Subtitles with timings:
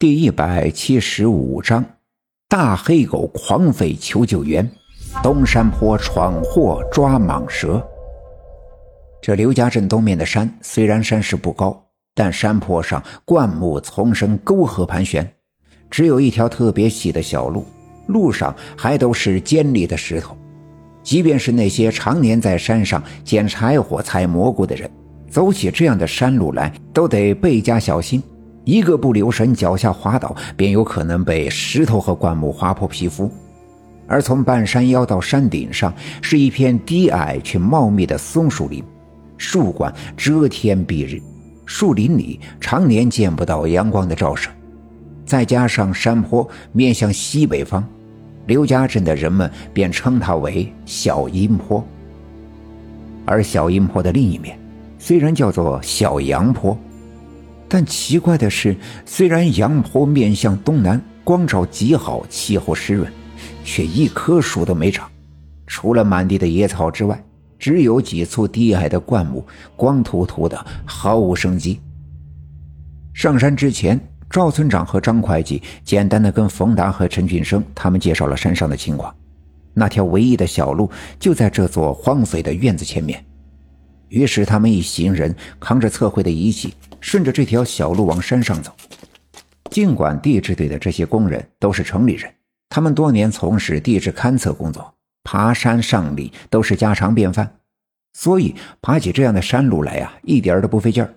[0.00, 1.84] 第一百七十五章：
[2.48, 4.66] 大黑狗狂吠求救援，
[5.22, 7.86] 东山坡闯祸抓蟒蛇。
[9.20, 11.78] 这刘家镇东面的山虽然山势不高，
[12.14, 15.30] 但山坡上灌木丛生，沟壑盘旋，
[15.90, 17.66] 只有一条特别细的小路，
[18.06, 20.34] 路上还都是尖利的石头。
[21.02, 24.90] 即便是那些常年在山上捡柴火、采蘑菇的人，
[25.28, 28.22] 走起这样的山路来，都得倍加小心。
[28.70, 33.28] 一个不留神，脚下滑倒，便有可能被石头和灌木划破皮肤。
[34.06, 38.80] 而从半山腰到山顶上，是一片低矮却茂密的松树林，
[39.36, 41.20] 树冠遮天蔽日，
[41.66, 44.48] 树林里常年见不到阳光的照射。
[45.26, 47.84] 再加上山坡面向西北方，
[48.46, 51.84] 刘家镇的人们便称它为小阴坡。
[53.24, 54.56] 而小阴坡的另一面，
[54.96, 56.78] 虽然叫做小阳坡。
[57.72, 63.10] 但奇怪的是，虽然阳坡面向东南，光照极好，气候湿润，
[63.62, 65.08] 却一棵树都没长。
[65.68, 67.22] 除了满地的野草之外，
[67.60, 69.46] 只有几簇低矮的灌木，
[69.76, 71.80] 光秃秃的，毫无生机。
[73.14, 79.14] 上山之前，赵村长和张会计简单的跟冯达和陈俊生他们介绍了山上的情况。
[79.72, 80.90] 那条唯一的小路
[81.20, 83.24] 就在这座荒废的院子前面。
[84.10, 86.74] 于是，他们一行人扛着测绘的仪器。
[87.02, 88.70] 顺着这条小路往山上走，
[89.70, 92.30] 尽管地质队的这些工人都是城里人，
[92.68, 94.94] 他们多年从事地质勘测工作，
[95.24, 97.50] 爬山上岭都是家常便饭，
[98.12, 101.14] 所以爬起这样的山路来呀，一点都不费劲儿。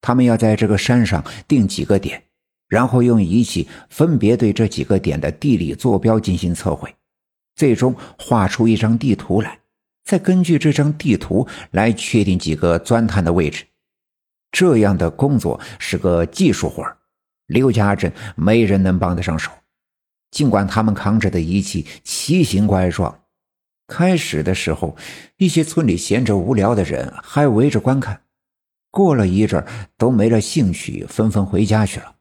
[0.00, 2.22] 他们要在这个山上定几个点，
[2.68, 6.94] 然后用仪器分别对这几个点的地理坐标进行测绘，
[7.56, 9.58] 最终画出一张地图来，
[10.06, 13.66] 再根据这张地图来确定几个钻探的位置。
[14.50, 16.82] 这样的工作是个技术活
[17.46, 19.50] 刘家镇没人能帮得上手。
[20.30, 23.22] 尽管他们扛着的仪器奇形怪状，
[23.86, 24.96] 开始的时候，
[25.36, 28.22] 一些村里闲着无聊的人还围着观看。
[28.90, 29.64] 过了一阵
[29.98, 32.14] 都没了兴趣，纷纷回家去了。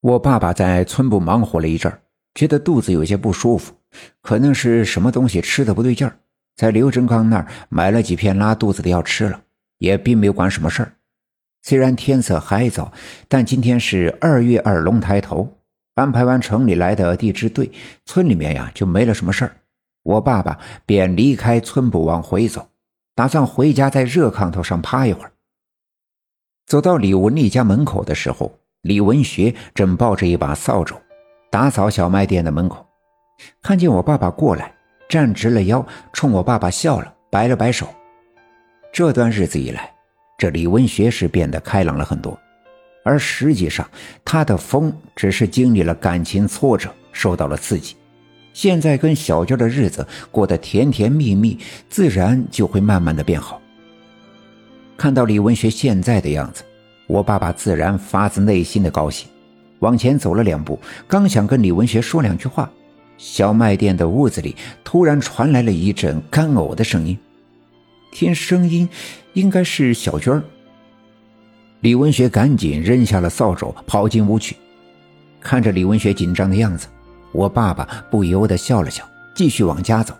[0.00, 2.00] 我爸爸在村部忙活了一阵
[2.34, 3.74] 觉得肚子有些不舒服，
[4.22, 6.18] 可能是什么东西吃的不对劲儿，
[6.60, 9.40] 在刘振刚那儿买了几片拉肚子的药吃了，
[9.78, 10.92] 也并没有管什么事儿。
[11.62, 12.92] 虽然天色还早，
[13.28, 15.56] 但今天是二月二龙抬头，
[15.94, 17.72] 安排完城里来的地支队，
[18.04, 19.56] 村里面呀就没了什么事儿。
[20.02, 22.68] 我爸爸便离开村部往回走，
[23.14, 25.32] 打算回家在热炕头上趴一会儿。
[26.66, 30.94] 走到李文丽家门口的时候，李文学正抱着一把扫帚，
[31.50, 32.86] 打扫小卖店的门口，
[33.62, 34.74] 看见我爸爸过来，
[35.10, 37.88] 站直了腰，冲我爸爸笑了，摆了摆手。
[38.92, 39.90] 这段日子以来。
[40.38, 42.38] 这李文学是变得开朗了很多，
[43.04, 43.86] 而实际上
[44.24, 47.94] 他的疯只是经历了感情挫折，受到了刺激。
[48.54, 51.58] 现在跟小娟的日子过得甜甜蜜蜜，
[51.90, 53.60] 自然就会慢慢的变好。
[54.96, 56.62] 看到李文学现在的样子，
[57.06, 59.28] 我爸爸自然发自内心的高兴，
[59.80, 62.70] 往前走了两步，刚想跟李文学说两句话，
[63.20, 67.16] 小卖店的屋子里突然传来了一阵干呕的声音。
[68.10, 68.88] 听声音，
[69.34, 70.42] 应该是小娟儿。
[71.80, 74.56] 李文学赶紧扔下了扫帚，跑进屋去。
[75.38, 76.86] 看着李文学紧张的样子，
[77.32, 79.04] 我爸爸不由得笑了笑，
[79.34, 80.14] 继续往家走。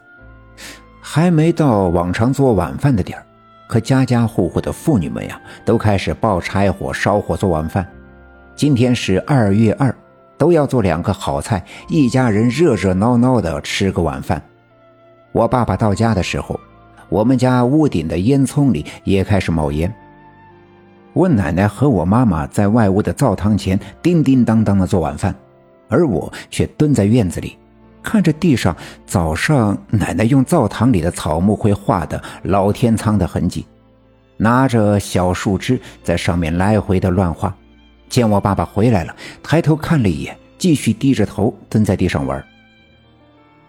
[1.00, 3.24] 还没到往常做晚饭的点儿，
[3.66, 7.90] 可家家户户的妇女们呀，都开始抱柴火、烧火做晚饭。
[8.54, 9.94] 今天是二月二，
[10.40, 14.42] 都要做两个好菜，一家人热热闹闹的吃个晚饭。
[15.32, 16.58] 我爸爸到家的时候。
[17.10, 19.92] 我们家屋顶的烟囱里也开始冒烟。
[21.12, 25.34] 我奶奶和我妈妈在外屋的灶堂前叮叮当当的做晚饭，
[25.88, 27.58] 而我却蹲在院子里，
[28.00, 33.66] 看着地上早上奶奶用灶堂里的草木灰画的老天仓的痕迹，
[34.36, 37.52] 拿着小树枝在上面来回的乱画。
[38.10, 42.44] 见我爸爸回来了，抬头看了一眼，继续低着头蹲在地上玩。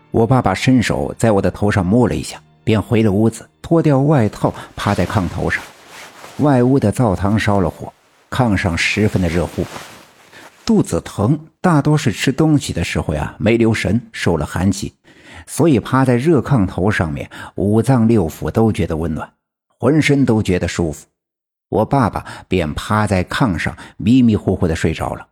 [0.10, 2.42] 我爸爸伸手在我的头上摸了一下。
[2.64, 5.64] 便回了屋子，脱掉外套，趴在炕头上。
[6.38, 7.92] 外屋的灶堂烧了火，
[8.30, 9.66] 炕上十分的热乎。
[10.64, 14.94] 肚子疼，大多是吃东西的时候呀没留神，受了寒气，
[15.48, 19.28] 所以趴在热炕头上面，五脏六腑都觉得温暖，
[19.80, 21.08] 浑身都觉得舒服。
[21.72, 25.26] 我爸爸便趴在炕上，迷迷糊糊的睡着了。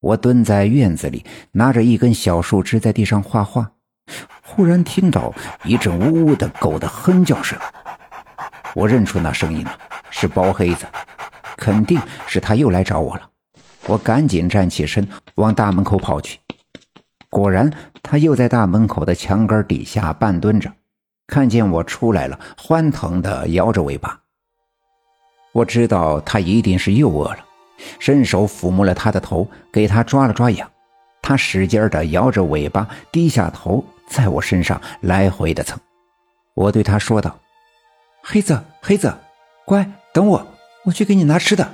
[0.00, 3.72] 我蹲在院子里，拿着一根小树枝在地上画画。
[4.42, 5.32] 忽然听到
[5.64, 7.58] 一阵呜呜的狗的哼叫声，
[8.74, 9.78] 我认出那声音了，
[10.10, 10.84] 是包黑子，
[11.56, 13.30] 肯定是他又来找我了。
[13.86, 16.38] 我赶紧站起身，往大门口跑去。
[17.30, 20.70] 果然，他又在大门口的墙根底下半蹲着，
[21.26, 24.20] 看见我出来了，欢腾地摇着尾巴。
[25.56, 27.38] 我知道他一定是又饿了，
[27.98, 30.70] 伸手抚摸了他的头，给他抓了抓痒。
[31.22, 35.80] 他使劲地摇着尾巴，低下头，在我身上来回的蹭。
[36.52, 37.34] 我对他说道
[38.22, 39.10] ：“黑子，黑子，
[39.64, 40.46] 乖，等我，
[40.84, 41.66] 我去给你拿吃的。”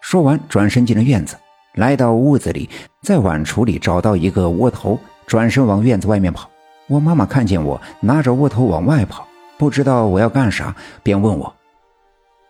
[0.00, 1.36] 说完，转身进了院子，
[1.74, 2.70] 来到屋子里，
[3.02, 6.48] 在碗橱里找到一个窝头，转身往院子外面跑。
[6.86, 9.28] 我妈妈看见我拿着窝头往外跑，
[9.58, 11.54] 不知道我要干啥，便问我：“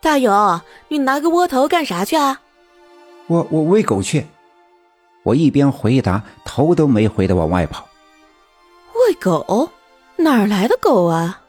[0.07, 2.39] 大勇，你拿个窝头干啥去啊
[3.27, 4.25] ？”“我我喂狗去。”
[5.23, 7.85] 我一边回答，头都没回的往外跑。
[8.93, 9.69] 喂狗？
[10.15, 11.41] 哪儿来的狗啊？